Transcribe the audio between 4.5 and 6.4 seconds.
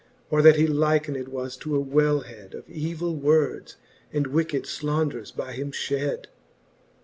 fclaunders by him fhed.